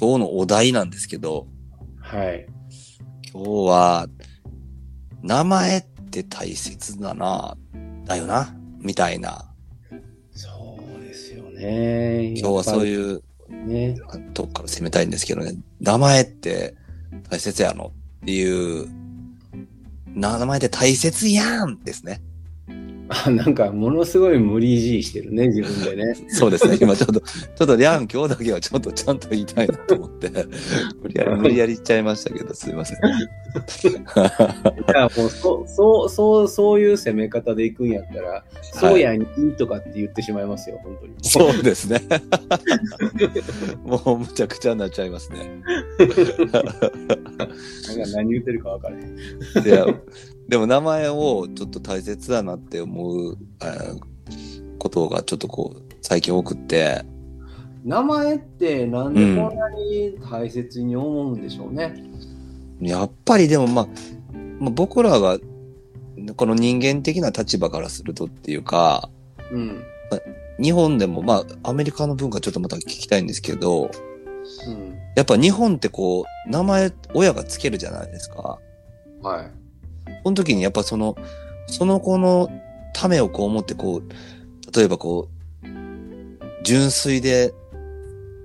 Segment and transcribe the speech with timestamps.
[0.00, 1.48] 今日のお題なんですけど、
[2.00, 2.46] はい。
[3.32, 4.08] 今日は、
[5.22, 7.56] 名前って大切だな、
[8.04, 9.52] だよな、みたいな。
[10.30, 12.34] そうですよね。
[12.38, 12.86] 今日はそうう。
[12.86, 13.22] いう
[13.66, 13.96] ね。
[14.34, 16.76] とこから攻めたいんですけどね、名前って
[17.28, 18.88] 大切やのっていう、
[20.14, 22.22] 名前って大切やんですね。
[23.08, 26.14] あ、なんか、ものすごい無理強いしてるね、自分でね。
[26.28, 26.78] そうですね。
[26.80, 30.28] 今ちょっと、ちょっとリャン今日だけはちょっとちゃんと言いたいなと思って、
[31.02, 32.98] 無理やり、無理やり言っちゃいましたけど、すいません。
[32.98, 33.00] い
[34.94, 41.14] や、もう、そそう、そう、そういう攻め方でいくんやったら、そうやん、いいとかって言ってしまいますよ、本当に。
[41.22, 42.02] そうですね。
[43.84, 45.62] もうむちゃくちゃになっちゃいますね。
[46.52, 46.80] なんか
[48.14, 49.66] 何言ってるか分からへん。
[49.66, 49.86] いや、
[50.48, 54.00] でも名前をちょっと大切だなって思う、あー
[54.78, 57.04] ことがちょっとこう、最近多くって、
[57.84, 61.94] 名前ってなんでこんなに大切に思うんでしょうね。
[62.80, 63.88] やっぱりでもまあ、
[64.60, 65.38] まあ、僕らが、
[66.36, 69.10] この人間的な立場からするとっていうか、
[69.52, 69.82] うん。
[70.60, 73.90] 日本でもまあ、アメリカの文化ちょっとまた聞きたいんですけど、
[74.66, 74.98] うん。
[75.14, 78.58] やっぱ日本ってこう、名前親がつけるじゃないですか。
[79.22, 79.67] はい。
[80.24, 81.16] その時にやっぱその、
[81.66, 82.50] その子の
[82.94, 84.02] ためをこう思ってこう、
[84.76, 85.36] 例えばこう、
[86.64, 87.54] 純粋で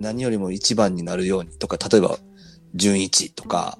[0.00, 2.18] 何よりも一番になるようにとか、例えば、
[2.74, 3.78] 純一とか。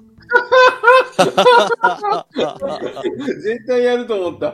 [3.41, 4.53] 絶対やると思った。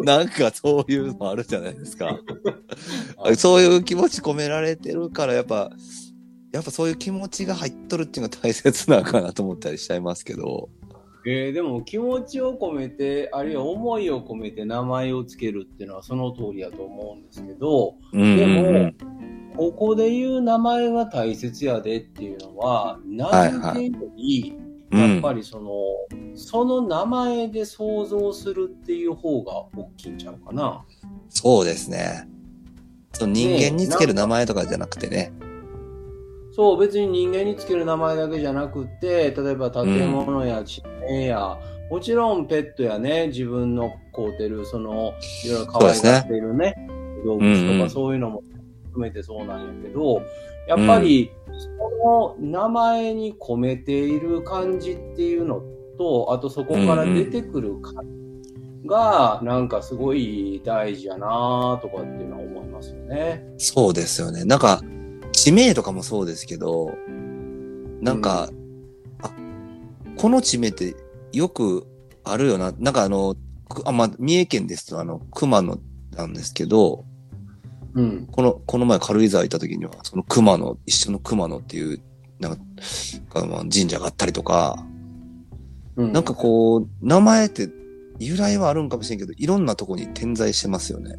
[0.00, 2.18] なんかそういうのあるじゃないですか。
[3.36, 5.70] そういう気持ち込められてるから、やっぱ、
[6.52, 10.70] やっぱそういう気持ちが入っとるっていうのが大切なのかなと思ったりしちゃいますけど。
[11.26, 18.96] えー、でも気持ちを込めて、あるいは思いを込めて名前をつけるっていうのはその通りだと思うんですけど、うんでもうんうん、
[19.56, 25.70] ここで言う名前が大切やでっていうのは、名付けより、うんやっぱりその、
[26.34, 30.82] その名前で想像するっていう方が大きいんちゃうかな。
[31.28, 32.26] そうですね。
[33.12, 35.30] その人間につける名前とかじゃなくてね。
[36.58, 41.56] そう、別に人間につける名前だけじゃなくて、例えば建物や地名や、
[41.88, 45.12] もちろんペットやね、自分の飼うてる、その、
[45.44, 46.74] いろいろ可愛がっているね、
[47.24, 48.42] 動うんうん物とかそういうのも
[48.86, 50.20] 含めてそうなんやけど、
[50.66, 51.30] やっぱり、
[52.02, 55.62] その名前に込めている感じっていうの
[55.96, 58.04] と、あとそこから出てくる感
[58.42, 63.46] じが、なんかすごい大事やなとかっていうのは思いますよね。
[63.58, 64.44] そうですよね。
[64.44, 64.80] なんか、
[65.48, 66.94] 地名とかもそうですけど、
[68.02, 68.50] なんか、
[69.22, 69.30] あ、
[70.18, 70.94] この地名って
[71.32, 71.86] よく
[72.22, 72.74] あるよな。
[72.78, 73.34] なんかあの、
[73.66, 75.78] くあ、まあ、三重県ですとあの、熊野
[76.14, 77.06] なんですけど、
[77.94, 78.28] うん。
[78.30, 81.98] この、この前軽井沢行った時には、その熊野、一緒の熊野っていう、
[82.40, 82.62] なんか、
[83.36, 84.84] あまあ神社があったりとか、
[85.96, 87.70] うん、なんかこう、名前って
[88.18, 91.14] 由来はあるんかもしれんけど、いろんなとこに点在してますよね。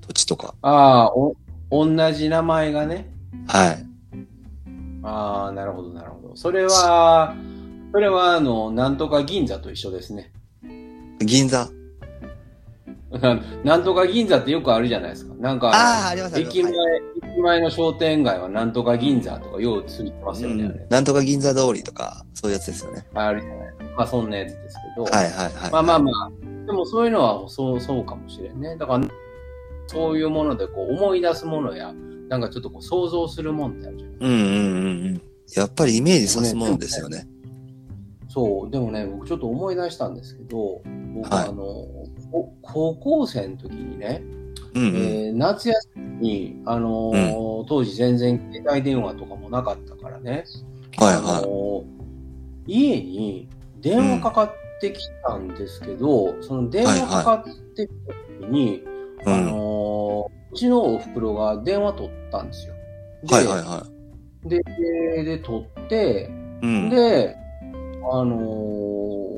[0.00, 0.54] 土地とか。
[0.62, 1.36] ああ、お、
[1.70, 3.19] 同じ名前がね。
[3.46, 3.86] はい。
[5.02, 6.36] ああ、なるほど、なるほど。
[6.36, 7.34] それは、
[7.92, 10.32] それは、あの、なんとか銀座と一緒ですね。
[11.20, 11.68] 銀座？
[13.10, 15.34] ななんとか銀座ってよくあるじゃないですか。
[15.34, 16.72] なんか、ああ、ありますあります駅前、
[17.32, 20.66] 駅前の商店街はなんとか銀座とかようついてますよね。
[20.66, 23.04] あれなんとか銀座通りとか、そういうやつですよね。
[23.14, 25.04] あるじゃないまあ、そんなやつですけど。
[25.04, 25.72] はいはいはい。
[25.72, 26.30] まあまあまあ、
[26.66, 28.76] でもそういうのはそう、そうかもしれんね。
[28.76, 29.08] だから、
[29.88, 31.92] そういうものでこう思い出すものや、
[32.30, 35.22] なんかちょっとこう想像するもんってあるじゃないうんうんうんうん。
[35.56, 37.26] やっぱりイメージさすものですよね。
[38.28, 40.80] そう、でもね、僕ちょっと思い出したんですけど、
[41.12, 41.62] 僕、はいあの、
[42.30, 44.22] こ高校生の時にね、
[44.74, 44.96] うんうん。
[44.96, 50.44] えー夏休みに、あのー当時全然携帯電話とかもなかったからね、
[50.98, 51.84] あはいはのー
[52.68, 53.48] 家に
[53.80, 57.44] 電話かかってきたんですけど、その電話かかっ
[57.74, 58.12] てきた
[58.44, 58.84] 時に、い。
[58.84, 58.84] う
[59.26, 59.46] あん。
[59.46, 59.69] のーう
[60.54, 62.74] ちのお袋が電話取ったんですよ。
[63.24, 63.86] ではいはいは
[64.44, 64.60] で、
[65.16, 66.30] で、で取って、
[66.62, 66.66] い。
[66.66, 66.90] うん。
[66.90, 67.36] で、
[68.12, 69.30] あのー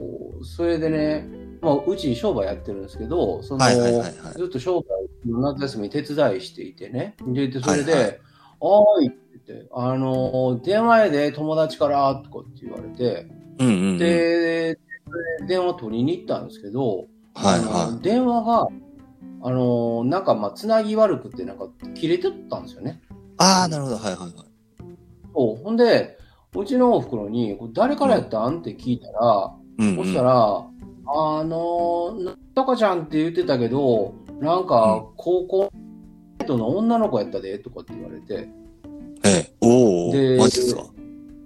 [0.44, 1.24] それでね、
[1.60, 4.84] まあ、うち商売やってるんですけど、その、はいはいはいはいずっと商売
[5.30, 7.14] の夏休み手伝いしていてね。
[7.24, 8.20] で、でそれで、はいはい
[8.64, 9.18] おーいって
[9.48, 13.28] 言って、あのー電話やで友達から、とかって言われて、
[13.58, 13.98] うんうんうん。
[13.98, 14.78] で、
[15.46, 18.66] 電話取りに行ったんですけど、はいは電話が、
[19.44, 23.00] あのーなんかまあ、つなぎ悪くて、なんか切れてったんですよね。
[23.10, 23.14] い。
[23.38, 23.96] ああ、なるほど。
[23.96, 24.32] はいはいはい。
[25.34, 25.62] そう。
[25.62, 26.18] ほんで、
[26.56, 28.60] うちのお袋に、これ誰からやったん？
[28.60, 29.96] って聞いたら、うんうん。
[29.96, 35.70] そしたら、あのー、なんとかちゃんって言ってたけど、なんか、高校
[36.46, 38.48] の女の子やったで、とかって言われて、
[39.24, 39.54] ええ。
[39.60, 40.82] おおでマジですか？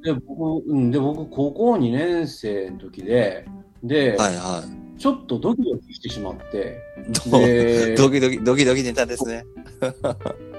[0.02, 3.46] で、僕、うん、で、僕、高校2年生の時で、
[3.82, 4.62] で、はいは
[4.98, 9.44] ちょっとドキドキしてしまって、ドキドキ、ドキドキネタですね。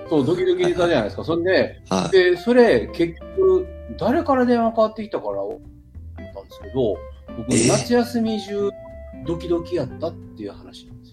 [0.09, 1.23] そう、ドキドキ出たじゃないですか。
[1.23, 2.11] そんで、はい。
[2.11, 3.67] で、それ、結局、
[3.99, 6.97] 誰から電話かかってきたから、思ったんですけど、
[7.37, 8.71] 僕、えー夏休み中、
[9.25, 11.11] ドキドキやったっていう話なんです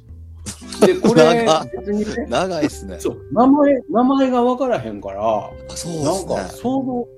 [0.80, 0.86] よ。
[1.02, 2.96] で、これ長、別にね、長いっすね。
[3.00, 6.60] そう、名前、名前が分からへんから、あそうでなんか、すね。
[6.62, 7.08] その、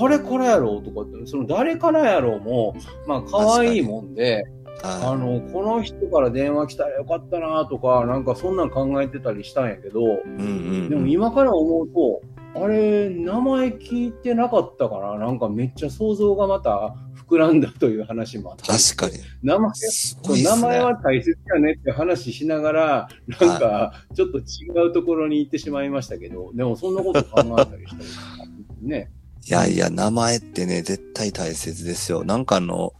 [0.00, 2.74] 誰からやろうとかって、その誰からやろうも、
[3.06, 4.44] まあ、可愛いもんで、
[4.82, 10.22] あはの、この人から電話来たらよかったなとか、なんかそんなん考えてたりしたんやけど、い。
[10.22, 10.42] うんう
[10.86, 10.90] ん。
[10.90, 12.22] でも今から思うと、
[12.54, 16.96] あれ、名前聞いてなかったから、なんかめっちゃ想像がまた
[17.28, 18.72] 膨らんだという話もあった。
[18.72, 19.22] 確かに。
[19.42, 20.42] 名前、ね。
[20.42, 23.08] 名前は大切やねって話しながら、
[23.40, 24.42] なんか、ちょっと違
[24.88, 28.44] うところに行ってしまいましたけど、でもそんなこと考えたりした
[28.80, 29.10] りね。
[29.46, 32.24] いやいや、名前ってね、絶対大切ですよ。
[32.24, 32.92] なんかあの、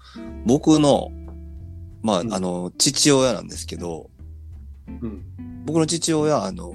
[0.45, 1.11] 僕の、
[2.03, 4.11] まあ、うんあの、父親なんですけど、
[5.03, 5.25] うん。
[5.65, 6.75] 僕の父親は、あの、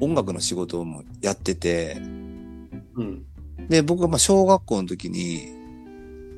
[0.00, 1.96] 音楽の仕事もやってて、
[2.94, 3.24] うん。
[3.68, 5.48] で、僕がまあ小学校の時に、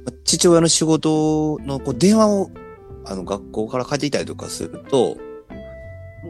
[0.04, 2.50] まあ父親の仕事のこう電話を、
[3.04, 5.16] あの、学校から帰ってきたりとかすると、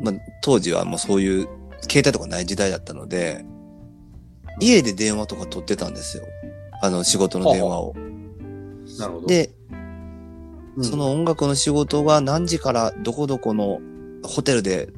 [0.03, 1.49] まあ、当時はもうそういう
[1.83, 3.45] 携帯とかない時代だったので、
[4.61, 6.25] 家で電話とか取ってたんですよ。
[6.83, 7.95] あの、仕事の電話を。
[8.99, 9.27] なるほど。
[9.27, 9.51] で、
[10.77, 13.81] うん、その音楽の仕事が何時からどこどこの
[14.23, 14.89] ホテルで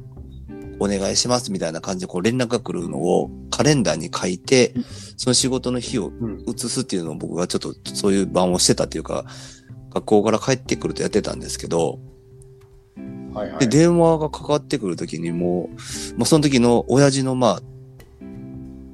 [0.79, 4.73] お願いしますみたいな感じでこう連絡が来るのをカレンダーに書いて、
[5.17, 9.25] その仕事の日をうん、移すっていうのを僕がちょっとそういう番をしてたっていうか、
[9.93, 11.99] 学校から帰ってくるとやってたんですけど、
[13.33, 13.59] はいはい。
[13.59, 15.69] で、電話がかかってくるときにも
[16.15, 17.61] う、もうその時の親父のまあ、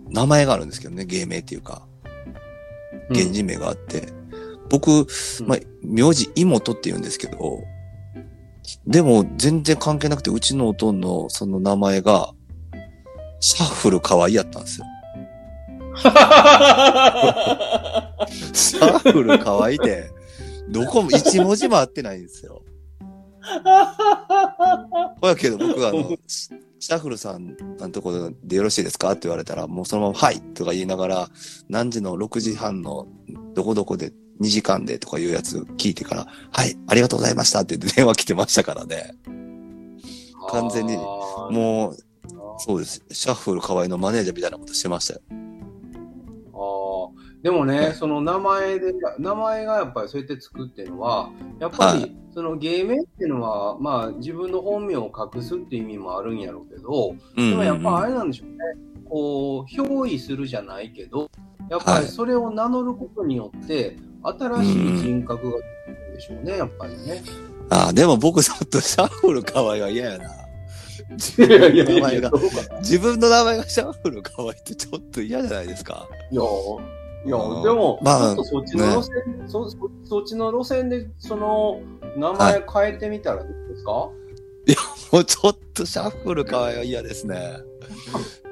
[0.09, 1.83] 名前があるんですけどね、芸名っていうか、
[3.09, 3.15] うん。
[3.15, 4.13] 現人名があって、
[4.69, 5.07] 僕、
[5.45, 7.63] まあ、名字妹って言うんですけど、
[8.85, 12.33] でも全然関係なくて、うちのおとんのその名前が、
[13.39, 14.85] シャッフル可愛いやったんですよ。
[18.53, 20.11] シャッフル可愛いって、
[20.69, 22.61] どこも一文字も合ってないんですよ。
[25.21, 26.49] ほやけど僕はあの、シ
[26.79, 31.29] シャッフルさんのところでよろしいですかって言われたら、もうそのままはいとか言いながら、
[31.67, 33.07] 何時の6時半の
[33.53, 39.15] どこどこで2時間でとかいうやつ聞いてから、はい、ありがとうございましたって電話来てましたからね。
[40.49, 41.97] 完全にもう、
[42.57, 43.03] そうです。
[43.11, 45.21] シャッフル河合のマネージャーみたいなことしてましたよ。
[46.53, 51.29] あーでもね、その名前で、名前がやっぱりそうやってつくっていうのは、
[51.59, 58.57] やっぱはり、その芸名っていうのは、まあ自分の本名を隠すっていう意味もあるんやろうけど、うんでもやっぱあうんれなんでしょうね。
[59.09, 61.29] こう、憑依するじゃないけど、
[61.69, 67.21] やっぱりそれを名乗ることによって、新しい人格が出てくるんでしょうね、やっぱりね。
[67.71, 70.29] ああ、でも僕ちょっとシャッフル河合は嫌やな。
[71.09, 72.79] 自分の名前がど、うかな。
[72.79, 76.07] 自分の名前がシャッフル河合ってちょっと嫌じゃないですか。
[76.31, 76.41] いや、
[77.25, 79.13] いやうん、でも、まあちょっとそっちの路線、
[79.47, 81.81] そそそっちの路線で、その、
[82.15, 87.57] 名前変えてみたらどうですか、もうちょっとシャッフル河合は嫌ですね。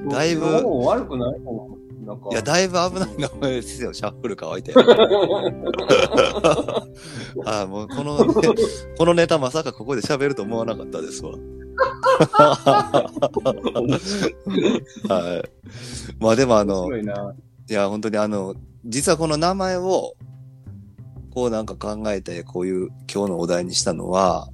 [0.09, 1.51] だいぶも悪くないかな？
[2.07, 2.29] なんか。
[2.31, 4.73] いや、だいぶ危ない名前ですよ、シャッフル河合って。
[7.45, 8.33] ああ、もうこの、ね、
[8.97, 11.33] このネタまさかここで喋ると思わなかったですわ。
[15.09, 15.49] はい。
[16.19, 16.89] まあでもあの
[17.69, 18.55] いや、本当にあの、
[18.85, 20.15] 実はこの名前を、
[21.31, 24.49] こうなんか考えて、こういう今日のお題にしたのは、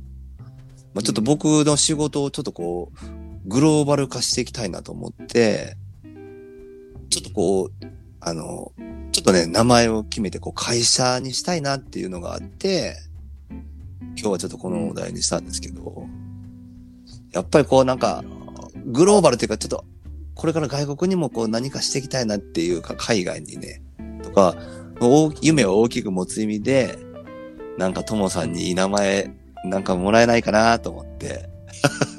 [0.93, 5.77] まあちょっと僕の仕事をちょっとこう、グローバル化していきたいなと思って、
[7.09, 7.69] ちょっとこう、
[8.19, 8.71] あの、
[9.11, 12.95] ちょっとね、名前を決めて、こう、会社にしたいなっていうのがあって、
[14.15, 16.07] 今日はちょっとこのお題にしたんですけど、
[17.31, 18.23] やっぱりこうなんか、
[18.85, 19.85] グローバルっていうか、ちょっと、
[20.35, 23.81] これから外国にもこう何かしていきたいなっていうか、海外にね、
[24.23, 24.55] とか、
[24.99, 26.97] 大夢を大きく持つ意味で、
[27.77, 29.31] なんかともさんにいい名前、
[29.65, 31.49] なんかもらえないかなと思って。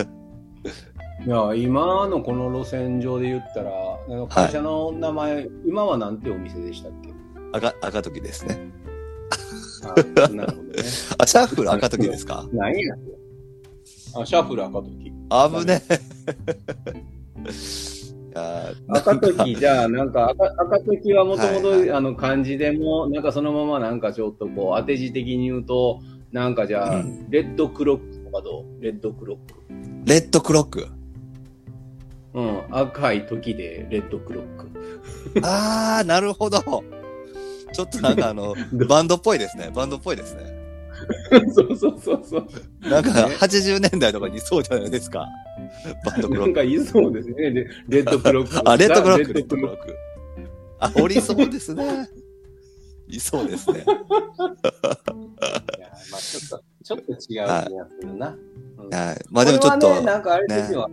[1.27, 7.11] いや、今のこの路線上で言ったら、あの会社の名前、今はなんてお店でしたっけ？
[7.53, 8.59] 赤、赤時ですね。
[9.83, 9.89] あ
[10.35, 10.83] なるほどね。
[11.19, 12.47] あ、シャッフル赤時ですか？
[12.53, 12.95] 何や
[14.17, 15.13] あ、シャッフル赤時。
[15.61, 15.99] 危ねえ。
[18.89, 26.01] 赤時、じゃあ、なんか赤、赤時はもともと、あの、漢字でも、なんかそのままなんかちょっとこう、当て字的に言うと、
[26.33, 28.83] なんかじゃあ、うんレッドクロックとかどう？
[28.83, 29.61] レッドクロック。
[30.05, 30.89] レッドクロック？
[32.35, 34.69] うん、赤い時でレッドクロック。
[35.43, 36.59] あー、なるほど。
[37.73, 38.55] ちょっとなんかあの、
[38.89, 39.71] バンドっぽいですね。
[39.73, 40.43] バンドっぽいですね。
[41.55, 42.47] そうそうそうそう。
[42.89, 45.29] なんかね80年代とかにそうじゃないですか。
[46.05, 46.47] バンドクロック。
[46.47, 47.35] なんかいそうですね。
[47.51, 47.53] レ
[47.89, 48.61] レッドクロック。
[48.69, 49.97] あ、レッドクロック、レレッドクロック。
[50.81, 52.09] あ、おりそうですね。
[53.09, 53.85] いそうですね。
[53.85, 53.91] ク。
[53.91, 53.99] いや、
[56.11, 57.65] まあちょっと、ちょっと違う気が
[58.01, 58.29] するな。
[58.29, 59.25] うんはい。
[59.31, 60.89] まあでもちょっと、ね、なんかあれですよ、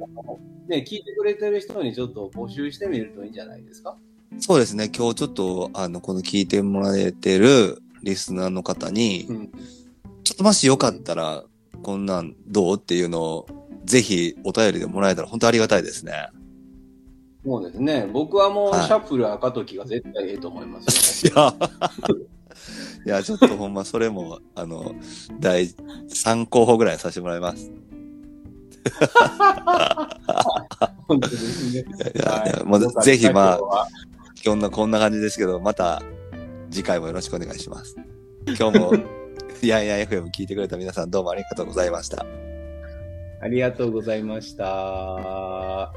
[0.68, 3.98] ね、聞いてくれてる人にちょっと募集してみるといいんじゃないですか？
[4.40, 4.90] そうですね。
[4.96, 9.52] 今日ちょっと、あの、この聞いてもらえてるリスナーの方に、うん。
[10.24, 11.44] ちょっともしよかったら、
[11.84, 12.78] こんなんどう？
[12.78, 13.46] っていうのを、
[13.86, 16.30] ぜひお便りでもらえたら本当ありがたいですね。
[17.44, 18.08] そうですね。
[18.12, 21.34] 僕はもう、はいシャッフル赤時が絶対ええと思いますよ。
[21.34, 21.54] いや、
[23.18, 24.94] いや、ちょっとほんまそれも、あの、
[25.40, 27.72] 第3候補ぐらいさせてもらいます。
[31.08, 31.86] 本当ですね。
[32.16, 33.88] いやもうぜひまあ
[34.44, 36.02] 今日のこんな感じですけど、また
[36.72, 37.96] 次回もよろしくお願いします。
[38.48, 38.94] 今日も、
[39.62, 42.26] やんやん FM 聞いてくれた皆さんどうもありがとうございました。
[43.42, 45.92] ありがとうございました。